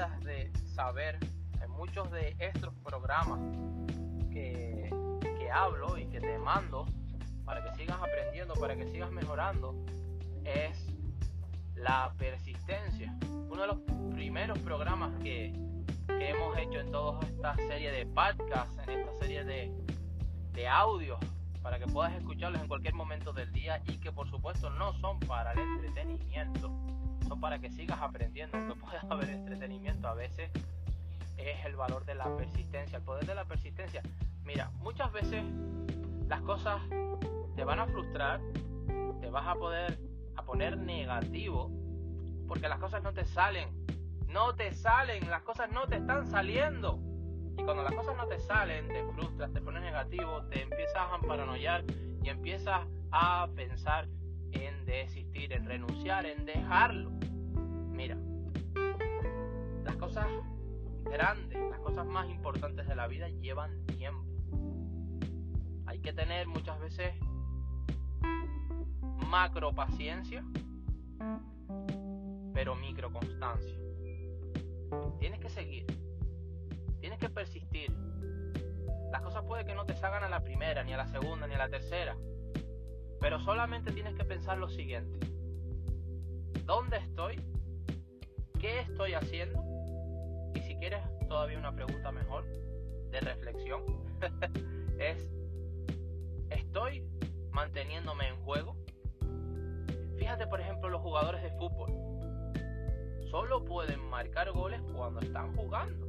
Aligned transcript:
deberías 0.00 0.20
de 0.24 0.50
saber 0.74 1.18
en 1.62 1.70
muchos 1.70 2.10
de 2.10 2.34
estos 2.38 2.74
programas 2.76 3.38
que, 4.30 4.90
que 5.20 5.50
hablo 5.50 5.98
y 5.98 6.06
que 6.06 6.20
te 6.20 6.38
mando 6.38 6.86
para 7.44 7.62
que 7.62 7.74
sigas 7.76 7.98
aprendiendo, 8.00 8.54
para 8.54 8.76
que 8.76 8.86
sigas 8.86 9.10
mejorando, 9.10 9.74
es 10.44 10.86
la 11.74 12.14
persistencia. 12.16 13.14
Uno 13.50 13.62
de 13.62 13.66
los 13.66 13.78
primeros 14.14 14.58
programas 14.60 15.12
que, 15.22 15.52
que 16.06 16.30
hemos 16.30 16.56
hecho 16.56 16.80
en 16.80 16.90
toda 16.92 17.20
esta 17.26 17.56
serie 17.56 17.90
de 17.90 18.06
podcasts, 18.06 18.78
en 18.86 19.00
esta 19.00 19.18
serie 19.18 19.44
de, 19.44 19.72
de 20.52 20.68
audios, 20.68 21.18
para 21.62 21.78
que 21.78 21.86
puedas 21.86 22.14
escucharlos 22.14 22.62
en 22.62 22.68
cualquier 22.68 22.94
momento 22.94 23.32
del 23.32 23.52
día 23.52 23.82
y 23.86 23.98
que 23.98 24.12
por 24.12 24.30
supuesto 24.30 24.70
no 24.70 24.94
son 25.00 25.18
para 25.20 25.52
el 25.52 25.58
entretenimiento, 25.58 26.70
para 27.38 27.58
que 27.58 27.70
sigas 27.70 28.00
aprendiendo, 28.00 28.56
aunque 28.56 28.74
pueda 28.80 29.00
haber 29.10 29.30
entretenimiento 29.30 30.08
a 30.08 30.14
veces 30.14 30.50
es 31.36 31.64
el 31.64 31.76
valor 31.76 32.04
de 32.04 32.14
la 32.14 32.36
persistencia, 32.36 32.98
el 32.98 33.04
poder 33.04 33.26
de 33.26 33.34
la 33.34 33.44
persistencia. 33.44 34.02
Mira, 34.44 34.70
muchas 34.78 35.12
veces 35.12 35.44
las 36.28 36.40
cosas 36.42 36.80
te 37.56 37.64
van 37.64 37.78
a 37.78 37.86
frustrar, 37.86 38.40
te 39.20 39.30
vas 39.30 39.46
a 39.46 39.54
poder 39.54 39.98
a 40.36 40.42
poner 40.42 40.78
negativo 40.78 41.70
porque 42.48 42.68
las 42.68 42.78
cosas 42.78 43.02
no 43.02 43.12
te 43.12 43.24
salen, 43.24 43.68
no 44.28 44.54
te 44.54 44.72
salen, 44.72 45.28
las 45.30 45.42
cosas 45.42 45.70
no 45.70 45.86
te 45.86 45.96
están 45.96 46.26
saliendo. 46.26 46.98
Y 47.56 47.62
cuando 47.62 47.82
las 47.82 47.94
cosas 47.94 48.16
no 48.16 48.26
te 48.26 48.38
salen, 48.40 48.88
te 48.88 49.04
frustras, 49.12 49.52
te 49.52 49.60
pones 49.60 49.82
negativo, 49.82 50.42
te 50.44 50.62
empiezas 50.62 50.96
a 51.12 51.18
paranoiar 51.26 51.84
y 52.22 52.28
empiezas 52.28 52.80
a 53.12 53.48
pensar 53.54 54.08
en 54.52 54.84
desistir, 54.84 55.52
en 55.52 55.66
renunciar, 55.66 56.26
en 56.26 56.44
dejarlo. 56.44 57.10
Mira, 57.90 58.16
las 59.84 59.96
cosas 59.96 60.26
grandes, 61.04 61.58
las 61.70 61.80
cosas 61.80 62.06
más 62.06 62.28
importantes 62.28 62.86
de 62.86 62.94
la 62.94 63.06
vida 63.06 63.28
llevan 63.28 63.84
tiempo. 63.86 64.24
Hay 65.86 65.98
que 66.00 66.12
tener 66.12 66.46
muchas 66.46 66.78
veces 66.80 67.14
macro 69.26 69.72
paciencia, 69.72 70.44
pero 72.52 72.74
micro 72.74 73.12
constancia. 73.12 73.76
Tienes 75.18 75.40
que 75.40 75.48
seguir, 75.48 75.86
tienes 77.00 77.18
que 77.18 77.28
persistir. 77.30 77.92
Las 79.12 79.22
cosas 79.22 79.44
puede 79.44 79.64
que 79.64 79.74
no 79.74 79.84
te 79.86 79.94
salgan 79.96 80.24
a 80.24 80.28
la 80.28 80.42
primera, 80.42 80.84
ni 80.84 80.92
a 80.92 80.96
la 80.96 81.06
segunda, 81.06 81.46
ni 81.46 81.54
a 81.54 81.58
la 81.58 81.68
tercera, 81.68 82.16
pero 83.20 83.38
solamente 83.40 83.92
tienes 83.92 84.14
que 84.14 84.24
pensar 84.24 84.58
lo 84.58 84.68
siguiente. 84.68 85.26
¿Dónde 86.64 86.96
estoy? 86.96 87.40
¿Qué 88.58 88.80
estoy 88.80 89.14
haciendo? 89.14 89.62
Y 90.54 90.60
si 90.60 90.74
quieres 90.76 91.00
todavía 91.28 91.58
una 91.58 91.74
pregunta 91.74 92.10
mejor 92.10 92.44
de 93.10 93.20
reflexión, 93.20 93.82
es, 94.98 95.30
¿estoy 96.50 97.04
manteniéndome 97.50 98.28
en 98.28 98.36
juego? 98.42 98.76
Fíjate 100.18 100.46
por 100.46 100.60
ejemplo 100.60 100.88
los 100.88 101.00
jugadores 101.02 101.42
de 101.42 101.50
fútbol. 101.52 101.90
Solo 103.30 103.64
pueden 103.64 104.00
marcar 104.08 104.50
goles 104.52 104.80
cuando 104.94 105.20
están 105.20 105.54
jugando, 105.56 106.06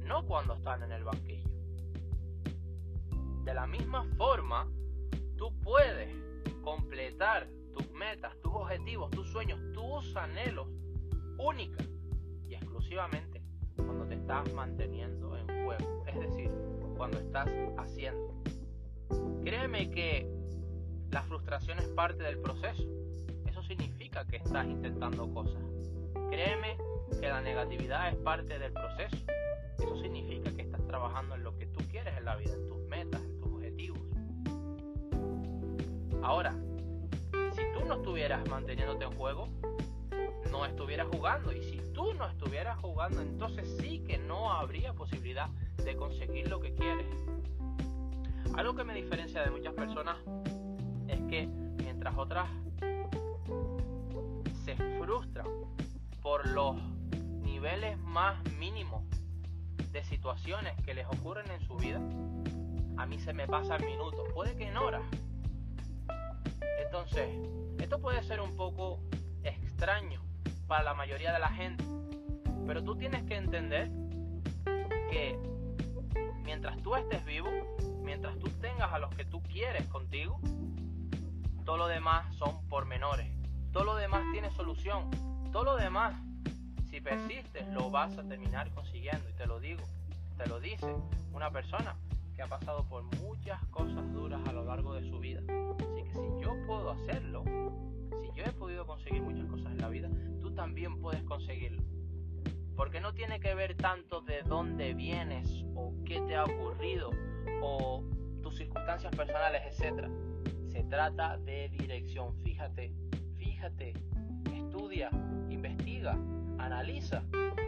no 0.00 0.24
cuando 0.26 0.54
están 0.54 0.82
en 0.82 0.92
el 0.92 1.04
banquillo. 1.04 1.48
De 3.44 3.54
la 3.54 3.66
misma 3.66 4.04
forma, 4.16 4.68
tú 5.36 5.52
puedes 5.62 6.24
completar 6.64 7.48
tus 7.72 7.90
metas, 7.92 8.34
tus 8.42 8.52
objetivos, 8.54 9.10
tus 9.10 9.28
sueños, 9.28 9.60
tus 9.72 10.16
anhelos 10.16 10.66
única 11.38 11.84
y 12.48 12.54
exclusivamente 12.54 13.42
cuando 13.76 14.06
te 14.06 14.14
estás 14.14 14.52
manteniendo 14.54 15.36
en 15.36 15.46
juego, 15.64 16.04
es 16.06 16.18
decir, 16.18 16.50
cuando 16.96 17.18
estás 17.18 17.48
haciendo. 17.76 18.34
Créeme 19.44 19.90
que 19.90 20.26
la 21.10 21.22
frustración 21.22 21.78
es 21.78 21.88
parte 21.88 22.22
del 22.22 22.38
proceso. 22.38 22.82
Eso 23.46 23.62
significa 23.64 24.24
que 24.26 24.36
estás 24.36 24.66
intentando 24.66 25.32
cosas. 25.32 25.62
Créeme 26.30 26.78
que 27.20 27.28
la 27.28 27.42
negatividad 27.42 28.08
es 28.08 28.16
parte 28.16 28.58
del 28.58 28.72
proceso. 28.72 29.16
Eso 29.78 30.00
significa 30.00 30.50
que 30.52 30.62
estás 30.62 30.86
trabajando 30.86 31.34
en 31.34 31.42
lo 31.42 31.56
que 31.56 31.66
tú 31.66 31.84
quieres 31.90 32.16
en 32.16 32.24
la 32.24 32.36
vida, 32.36 32.54
en 32.54 32.66
tus 32.68 32.83
Ahora, 36.24 36.54
si 37.54 37.62
tú 37.78 37.84
no 37.86 37.96
estuvieras 37.96 38.48
manteniéndote 38.48 39.04
en 39.04 39.12
juego, 39.12 39.46
no 40.50 40.64
estuvieras 40.64 41.06
jugando. 41.12 41.52
Y 41.52 41.62
si 41.62 41.82
tú 41.92 42.14
no 42.14 42.26
estuvieras 42.26 42.78
jugando, 42.78 43.20
entonces 43.20 43.76
sí 43.78 44.02
que 44.06 44.16
no 44.16 44.50
habría 44.50 44.94
posibilidad 44.94 45.50
de 45.84 45.94
conseguir 45.94 46.48
lo 46.48 46.60
que 46.60 46.74
quieres. 46.74 47.06
Algo 48.56 48.74
que 48.74 48.84
me 48.84 48.94
diferencia 48.94 49.42
de 49.42 49.50
muchas 49.50 49.74
personas 49.74 50.16
es 51.08 51.20
que 51.28 51.46
mientras 51.76 52.16
otras 52.16 52.48
se 54.64 54.76
frustran 54.98 55.46
por 56.22 56.48
los 56.48 56.76
niveles 57.42 57.98
más 57.98 58.42
mínimos 58.58 59.02
de 59.92 60.02
situaciones 60.04 60.72
que 60.86 60.94
les 60.94 61.06
ocurren 61.06 61.50
en 61.50 61.60
su 61.66 61.76
vida, 61.76 62.00
a 62.96 63.04
mí 63.04 63.18
se 63.18 63.34
me 63.34 63.46
pasa 63.46 63.76
minutos, 63.76 64.26
puede 64.32 64.56
que 64.56 64.68
en 64.68 64.78
horas. 64.78 65.02
Entonces, 66.94 67.28
esto 67.80 68.00
puede 68.00 68.22
ser 68.22 68.40
un 68.40 68.54
poco 68.54 69.00
extraño 69.42 70.22
para 70.68 70.84
la 70.84 70.94
mayoría 70.94 71.32
de 71.32 71.40
la 71.40 71.48
gente, 71.48 71.82
pero 72.68 72.84
tú 72.84 72.94
tienes 72.94 73.24
que 73.24 73.34
entender 73.34 73.90
que 75.10 75.36
mientras 76.44 76.80
tú 76.84 76.94
estés 76.94 77.24
vivo, 77.24 77.50
mientras 78.04 78.38
tú 78.38 78.48
tengas 78.60 78.92
a 78.92 79.00
los 79.00 79.12
que 79.16 79.24
tú 79.24 79.42
quieres 79.42 79.88
contigo, 79.88 80.38
todo 81.64 81.78
lo 81.78 81.88
demás 81.88 82.32
son 82.36 82.64
pormenores. 82.68 83.28
Todo 83.72 83.82
lo 83.82 83.96
demás 83.96 84.22
tiene 84.30 84.52
solución. 84.52 85.10
Todo 85.50 85.64
lo 85.64 85.76
demás, 85.76 86.14
si 86.90 87.00
persistes, 87.00 87.66
lo 87.70 87.90
vas 87.90 88.16
a 88.16 88.22
terminar 88.22 88.70
consiguiendo. 88.70 89.28
Y 89.28 89.32
te 89.32 89.46
lo 89.46 89.58
digo, 89.58 89.82
te 90.36 90.46
lo 90.46 90.60
dice 90.60 90.94
una 91.32 91.50
persona 91.50 91.96
que 92.36 92.42
ha 92.42 92.46
pasado 92.46 92.84
por 92.84 93.02
muchas 93.20 93.60
cosas 93.72 94.12
duras 94.12 94.40
a 94.46 94.52
lo 94.52 94.64
largo 94.64 94.94
de 94.94 95.10
su 95.10 95.18
vida. 95.18 95.42
Puedes 101.00 101.22
conseguirlo. 101.22 101.82
Porque 102.76 103.00
no 103.00 103.14
tiene 103.14 103.40
que 103.40 103.54
ver 103.54 103.76
tanto 103.76 104.20
de 104.20 104.42
dónde 104.42 104.94
vienes 104.94 105.64
o 105.74 105.92
qué 106.04 106.20
te 106.22 106.36
ha 106.36 106.44
ocurrido 106.44 107.10
o 107.62 108.02
tus 108.42 108.56
circunstancias 108.56 109.14
personales, 109.14 109.62
etc. 109.66 110.08
Se 110.70 110.82
trata 110.84 111.38
de 111.38 111.68
dirección. 111.68 112.34
Fíjate, 112.42 112.92
fíjate, 113.36 113.94
estudia, 114.52 115.10
investiga, 115.48 116.18
analiza 116.58 117.22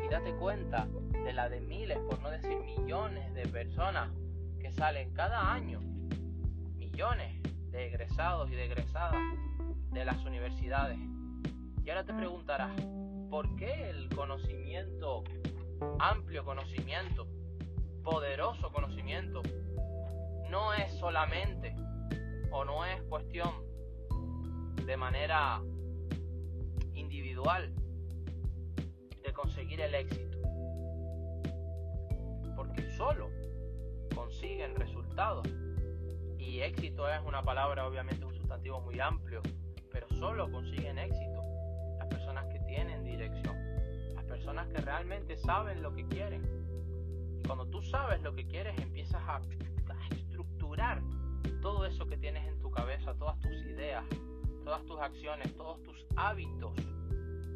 y 0.04 0.08
date 0.08 0.34
cuenta 0.36 0.88
de 1.12 1.32
la 1.32 1.48
de 1.48 1.60
miles, 1.60 1.98
por 1.98 2.20
no 2.20 2.30
decir 2.30 2.56
millones 2.58 3.32
de 3.34 3.46
personas 3.46 4.10
que 4.60 4.72
salen 4.72 5.12
cada 5.14 5.52
año. 5.52 5.80
Millones 6.76 7.40
de 7.70 7.86
egresados 7.86 8.50
y 8.50 8.54
de 8.54 8.66
egresadas 8.66 9.22
de 9.92 10.04
las 10.04 10.24
universidades. 10.24 10.98
Y 11.86 11.90
ahora 11.90 12.02
te 12.02 12.14
preguntarás, 12.14 12.74
¿por 13.30 13.54
qué 13.54 13.90
el 13.90 14.08
conocimiento, 14.08 15.22
amplio 16.00 16.44
conocimiento, 16.44 17.28
poderoso 18.02 18.72
conocimiento, 18.72 19.40
no 20.50 20.74
es 20.74 20.92
solamente 20.94 21.76
o 22.50 22.64
no 22.64 22.84
es 22.84 23.00
cuestión 23.02 23.50
de 24.84 24.96
manera 24.96 25.62
individual 26.94 27.72
de 29.22 29.32
conseguir 29.32 29.80
el 29.80 29.94
éxito? 29.94 30.38
Porque 32.56 32.90
solo 32.96 33.30
consiguen 34.12 34.74
resultados. 34.74 35.46
Y 36.36 36.62
éxito 36.62 37.08
es 37.08 37.20
una 37.24 37.42
palabra, 37.44 37.86
obviamente, 37.86 38.24
un 38.24 38.34
sustantivo 38.34 38.80
muy 38.80 38.98
amplio, 38.98 39.40
pero 39.92 40.08
solo 40.08 40.50
consiguen 40.50 40.98
éxito 40.98 41.35
personas 44.46 44.68
que 44.68 44.80
realmente 44.80 45.36
saben 45.38 45.82
lo 45.82 45.92
que 45.92 46.06
quieren. 46.06 46.40
Y 47.36 47.46
cuando 47.48 47.66
tú 47.66 47.82
sabes 47.82 48.22
lo 48.22 48.32
que 48.32 48.46
quieres, 48.46 48.78
empiezas 48.78 49.20
a, 49.26 49.40
estructurar 50.12 51.02
todo 51.62 51.84
eso 51.84 52.06
que 52.06 52.16
tienes 52.16 52.46
en 52.46 52.60
tu 52.60 52.70
cabeza, 52.70 53.12
todas 53.14 53.40
tus 53.40 53.56
ideas, 53.62 54.04
todas 54.64 54.84
tus 54.84 55.00
acciones, 55.00 55.52
todos 55.56 55.82
tus 55.82 56.06
hábitos, 56.14 56.72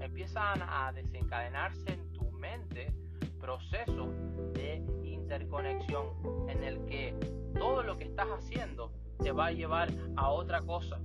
empiezan 0.00 0.62
a 0.62 0.92
desencadenarse 0.92 1.92
en 1.92 2.12
tu 2.12 2.28
mente 2.32 2.92
procesos 3.38 4.08
de 4.54 4.84
interconexión 5.04 6.08
en 6.48 6.64
el 6.64 6.84
que 6.86 7.14
todo 7.56 7.84
lo 7.84 7.98
que 7.98 8.04
estás 8.04 8.28
haciendo 8.30 8.90
te 9.22 9.30
va 9.30 9.46
a 9.46 9.52
llevar 9.52 9.90
a 10.16 10.30
otra 10.30 10.60
cosa. 10.62 10.98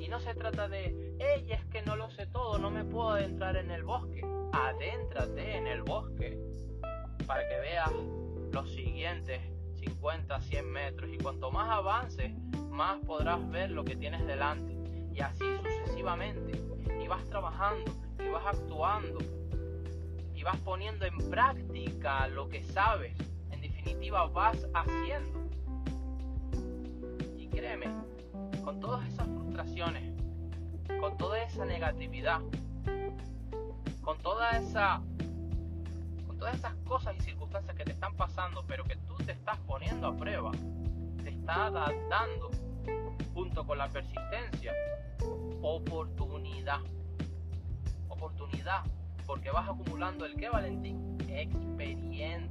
Y 0.00 0.08
no 0.08 0.18
se 0.18 0.34
trata 0.34 0.66
de, 0.66 1.14
es 1.18 1.57
que 1.68 1.82
no 1.82 1.96
lo 1.96 2.10
sé 2.10 2.26
todo, 2.26 2.58
no 2.58 2.70
me 2.70 2.84
puedo 2.84 3.10
adentrar 3.10 3.56
en 3.56 3.70
el 3.70 3.82
bosque. 3.82 4.22
Adéntrate 4.52 5.56
en 5.56 5.66
el 5.66 5.82
bosque 5.82 6.38
para 7.26 7.46
que 7.46 7.60
veas 7.60 7.92
los 8.52 8.70
siguientes 8.70 9.40
50, 9.78 10.40
100 10.40 10.70
metros. 10.70 11.10
Y 11.12 11.18
cuanto 11.18 11.50
más 11.50 11.68
avances, 11.70 12.32
más 12.70 12.98
podrás 13.04 13.48
ver 13.50 13.70
lo 13.70 13.84
que 13.84 13.96
tienes 13.96 14.26
delante. 14.26 14.76
Y 15.14 15.20
así 15.20 15.44
sucesivamente. 15.62 16.52
Y 17.02 17.06
vas 17.06 17.24
trabajando, 17.26 17.90
y 18.18 18.28
vas 18.28 18.46
actuando, 18.46 19.18
y 20.34 20.42
vas 20.42 20.56
poniendo 20.58 21.06
en 21.06 21.16
práctica 21.30 22.28
lo 22.28 22.48
que 22.48 22.64
sabes. 22.64 23.16
En 23.50 23.60
definitiva, 23.60 24.26
vas 24.26 24.66
haciendo. 24.74 25.48
Y 27.36 27.46
créeme, 27.48 27.86
con 28.64 28.80
todas 28.80 29.06
esas 29.08 29.26
frustraciones, 29.26 30.07
con 31.00 31.16
toda 31.16 31.42
esa 31.42 31.64
negatividad, 31.64 32.40
con 34.02 34.18
toda 34.18 34.50
esa 34.58 35.02
todas 36.38 36.54
esas 36.54 36.74
cosas 36.86 37.16
y 37.16 37.20
circunstancias 37.20 37.76
que 37.76 37.84
te 37.84 37.92
están 37.92 38.14
pasando, 38.14 38.64
pero 38.66 38.84
que 38.84 38.96
tú 38.96 39.16
te 39.26 39.32
estás 39.32 39.58
poniendo 39.66 40.06
a 40.06 40.16
prueba, 40.16 40.52
te 41.22 41.30
está 41.30 41.70
dando, 41.70 42.50
junto 43.34 43.66
con 43.66 43.78
la 43.78 43.88
persistencia, 43.88 44.72
oportunidad. 45.60 46.80
Oportunidad, 48.08 48.84
porque 49.26 49.50
vas 49.50 49.68
acumulando 49.68 50.24
el 50.24 50.36
que, 50.36 50.48
Valentín? 50.48 51.18
Experiencia. 51.28 52.48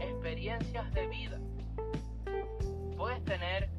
Experiencias 0.00 0.92
de 0.92 1.06
vida. 1.06 1.38
Puedes 2.96 3.24
tener 3.24 3.70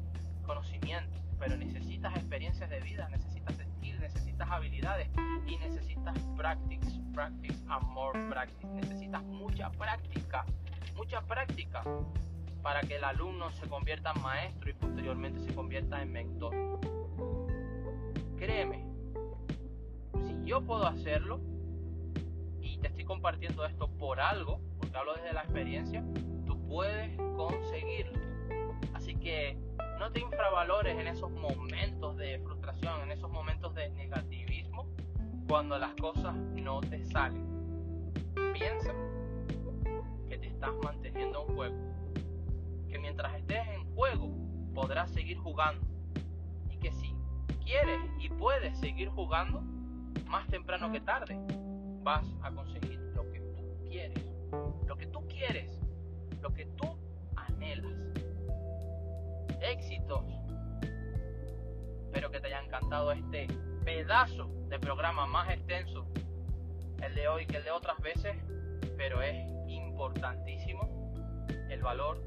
conocimiento, 0.46 1.18
pero 1.38 1.56
necesitas 1.56 2.14
experiencias 2.16 2.70
de 2.70 2.80
vida, 2.80 3.08
necesitas 3.10 3.43
necesitas 4.34 4.50
habilidades 4.50 5.08
y 5.46 5.56
necesitas 5.58 6.18
practice, 6.36 7.00
practice 7.12 7.62
and 7.68 7.86
more 7.88 8.18
practice. 8.28 8.66
Necesitas 8.66 9.22
mucha 9.22 9.70
práctica, 9.70 10.44
mucha 10.96 11.20
práctica 11.22 11.84
para 12.62 12.80
que 12.80 12.96
el 12.96 13.04
alumno 13.04 13.50
se 13.52 13.68
convierta 13.68 14.12
en 14.14 14.22
maestro 14.22 14.70
y 14.70 14.72
posteriormente 14.72 15.40
se 15.40 15.54
convierta 15.54 16.02
en 16.02 16.12
mentor. 16.12 16.80
Créeme, 18.36 18.84
si 20.26 20.44
yo 20.44 20.62
puedo 20.62 20.86
hacerlo 20.86 21.40
y 22.60 22.78
te 22.78 22.88
estoy 22.88 23.04
compartiendo 23.04 23.64
esto 23.66 23.88
por 23.88 24.20
algo, 24.20 24.60
porque 24.78 24.96
hablo 24.96 25.14
desde 25.14 25.32
la 25.32 25.42
experiencia, 25.42 26.02
tú 26.44 26.58
puedes 26.66 27.16
conseguirlo. 27.36 28.18
Así 28.94 29.14
que 29.14 29.56
no 29.98 30.10
te 30.10 30.20
infravalores 30.20 30.98
en 30.98 31.06
esos 31.06 31.30
momentos 31.30 32.16
de 32.16 32.38
frustración, 32.40 33.02
en 33.02 33.12
esos 33.12 33.30
momentos 33.30 33.74
de 33.74 33.90
cuando 35.54 35.78
las 35.78 35.94
cosas 35.94 36.34
no 36.34 36.80
te 36.80 37.04
salen. 37.04 37.46
Piensa 38.54 38.92
que 40.28 40.36
te 40.36 40.48
estás 40.48 40.72
manteniendo 40.82 41.46
en 41.46 41.54
juego, 41.54 41.76
que 42.88 42.98
mientras 42.98 43.36
estés 43.36 43.64
en 43.68 43.94
juego 43.94 44.32
podrás 44.74 45.12
seguir 45.12 45.38
jugando 45.38 45.86
y 46.68 46.76
que 46.78 46.90
si 46.90 47.14
quieres 47.64 48.00
y 48.18 48.30
puedes 48.30 48.76
seguir 48.80 49.10
jugando, 49.10 49.60
más 50.26 50.44
temprano 50.48 50.90
que 50.90 51.00
tarde 51.00 51.38
vas 52.02 52.26
a 52.42 52.50
conseguir 52.50 52.98
lo 53.14 53.30
que 53.30 53.38
tú 53.38 53.78
quieres, 53.88 54.24
lo 54.88 54.96
que 54.96 55.06
tú 55.06 55.20
quieres, 55.28 55.70
lo 56.42 56.52
que 56.52 56.66
tú 56.66 56.98
anhelas 57.36 57.94
éxitos. 59.62 60.24
Espero 62.06 62.32
que 62.32 62.40
te 62.40 62.48
haya 62.48 62.60
encantado 62.60 63.12
este 63.12 63.46
pedazo 63.84 64.50
de 64.68 64.78
programa 64.78 65.26
más 65.26 65.50
extenso, 65.50 66.06
el 67.02 67.14
de 67.14 67.28
hoy 67.28 67.46
que 67.46 67.58
el 67.58 67.64
de 67.64 67.70
otras 67.70 68.00
veces, 68.00 68.34
pero 68.96 69.20
es 69.22 69.36
importantísimo 69.68 71.12
el 71.68 71.82
valor 71.82 72.22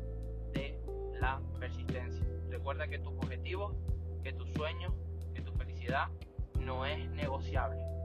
de 0.53 0.79
la 1.19 1.41
persistencia. 1.59 2.23
Recuerda 2.49 2.87
que 2.87 2.99
tus 2.99 3.13
objetivos, 3.13 3.75
que 4.23 4.33
tus 4.33 4.49
sueños, 4.53 4.93
que 5.33 5.41
tu 5.41 5.51
felicidad 5.53 6.07
no 6.59 6.85
es 6.85 7.09
negociable. 7.11 7.96